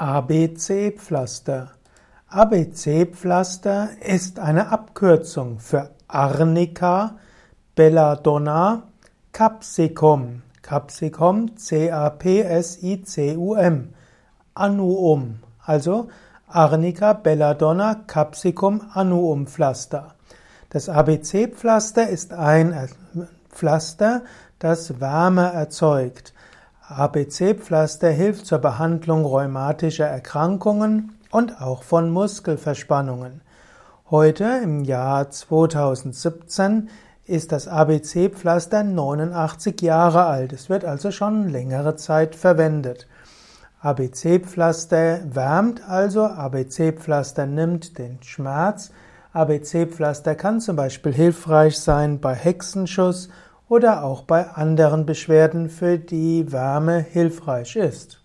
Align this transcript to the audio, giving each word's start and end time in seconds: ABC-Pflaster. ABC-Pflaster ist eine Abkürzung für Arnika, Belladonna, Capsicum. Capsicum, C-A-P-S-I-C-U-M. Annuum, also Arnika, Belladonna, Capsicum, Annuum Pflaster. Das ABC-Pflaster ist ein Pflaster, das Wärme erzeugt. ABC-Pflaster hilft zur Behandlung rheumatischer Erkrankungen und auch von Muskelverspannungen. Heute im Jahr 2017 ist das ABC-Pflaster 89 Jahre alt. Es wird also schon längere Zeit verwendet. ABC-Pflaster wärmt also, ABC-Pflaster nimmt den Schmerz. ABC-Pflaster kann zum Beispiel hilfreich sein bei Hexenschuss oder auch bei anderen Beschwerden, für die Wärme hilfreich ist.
ABC-Pflaster. 0.00 1.72
ABC-Pflaster 2.28 3.90
ist 4.00 4.38
eine 4.38 4.72
Abkürzung 4.72 5.58
für 5.58 5.90
Arnika, 6.08 7.16
Belladonna, 7.74 8.84
Capsicum. 9.32 10.40
Capsicum, 10.62 11.54
C-A-P-S-I-C-U-M. 11.54 12.14
Annuum, 14.54 15.40
also 15.66 16.08
Arnika, 16.48 17.12
Belladonna, 17.12 17.96
Capsicum, 18.06 18.80
Annuum 18.94 19.46
Pflaster. 19.46 20.14
Das 20.70 20.88
ABC-Pflaster 20.88 22.08
ist 22.08 22.32
ein 22.32 22.88
Pflaster, 23.50 24.22
das 24.58 24.98
Wärme 24.98 25.52
erzeugt. 25.52 26.32
ABC-Pflaster 26.90 28.10
hilft 28.10 28.46
zur 28.46 28.58
Behandlung 28.58 29.24
rheumatischer 29.24 30.06
Erkrankungen 30.06 31.12
und 31.30 31.60
auch 31.60 31.84
von 31.84 32.10
Muskelverspannungen. 32.10 33.42
Heute 34.10 34.60
im 34.64 34.82
Jahr 34.82 35.30
2017 35.30 36.88
ist 37.26 37.52
das 37.52 37.68
ABC-Pflaster 37.68 38.82
89 38.82 39.80
Jahre 39.82 40.24
alt. 40.24 40.52
Es 40.52 40.68
wird 40.68 40.84
also 40.84 41.12
schon 41.12 41.48
längere 41.48 41.94
Zeit 41.94 42.34
verwendet. 42.34 43.06
ABC-Pflaster 43.82 45.20
wärmt 45.32 45.88
also, 45.88 46.24
ABC-Pflaster 46.24 47.46
nimmt 47.46 47.98
den 47.98 48.20
Schmerz. 48.24 48.90
ABC-Pflaster 49.32 50.34
kann 50.34 50.60
zum 50.60 50.74
Beispiel 50.74 51.12
hilfreich 51.12 51.78
sein 51.78 52.18
bei 52.18 52.34
Hexenschuss 52.34 53.28
oder 53.70 54.02
auch 54.04 54.24
bei 54.24 54.50
anderen 54.50 55.06
Beschwerden, 55.06 55.70
für 55.70 55.96
die 55.96 56.52
Wärme 56.52 56.98
hilfreich 56.98 57.76
ist. 57.76 58.19